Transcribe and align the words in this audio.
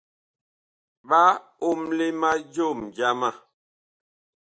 Ɓa 1.09 1.21
omle 1.69 2.05
ma 2.21 2.29
jom 2.53 2.79
jama. 2.95 3.29